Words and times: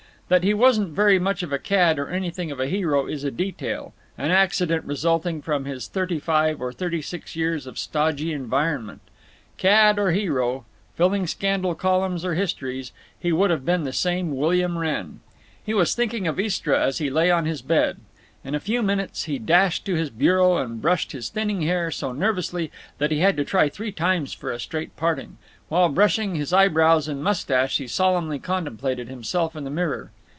That 0.31 0.45
he 0.45 0.53
wasn't 0.53 0.95
very 0.95 1.19
much 1.19 1.43
of 1.43 1.51
a 1.51 1.59
cad 1.59 1.99
or 1.99 2.07
anything 2.07 2.51
of 2.51 2.59
a 2.61 2.67
hero 2.67 3.05
is 3.05 3.25
a 3.25 3.31
detail, 3.31 3.93
an 4.17 4.31
accident 4.31 4.85
resulting 4.85 5.41
from 5.41 5.65
his 5.65 5.89
thirty 5.89 6.19
five 6.19 6.61
or 6.61 6.71
thirty 6.71 7.01
six 7.01 7.35
years 7.35 7.67
of 7.67 7.77
stodgy 7.77 8.31
environment. 8.31 9.01
Cad 9.57 9.99
or 9.99 10.11
hero, 10.11 10.63
filling 10.95 11.27
scandal 11.27 11.75
columns 11.75 12.23
or 12.23 12.35
histories, 12.35 12.93
he 13.19 13.33
would 13.33 13.49
have 13.49 13.65
been 13.65 13.83
the 13.83 13.91
same 13.91 14.33
William 14.33 14.77
Wrenn. 14.77 15.19
He 15.65 15.73
was 15.73 15.93
thinking 15.95 16.27
of 16.27 16.39
Istra 16.39 16.81
as 16.81 16.99
he 16.99 17.09
lay 17.09 17.29
on 17.29 17.43
his 17.43 17.61
bed. 17.61 17.97
In 18.45 18.55
a 18.55 18.61
few 18.61 18.81
minutes 18.81 19.23
he 19.25 19.37
dashed 19.37 19.83
to 19.87 19.95
his 19.95 20.09
bureau 20.09 20.55
and 20.55 20.81
brushed 20.81 21.11
his 21.11 21.27
thinning 21.27 21.63
hair 21.63 21.91
so 21.91 22.13
nervously 22.13 22.71
that 22.99 23.11
he 23.11 23.19
had 23.19 23.35
to 23.35 23.43
try 23.43 23.67
three 23.67 23.91
times 23.91 24.31
for 24.31 24.49
a 24.49 24.61
straight 24.61 24.95
parting. 24.95 25.37
While 25.67 25.89
brushing 25.89 26.35
his 26.35 26.53
eyebrows 26.53 27.09
and 27.09 27.21
mustache 27.21 27.79
he 27.79 27.87
solemnly 27.87 28.39
contemplated 28.39 29.09
himself 29.09 29.57
in 29.57 29.65
the 29.65 29.69
mirror. 29.69 30.11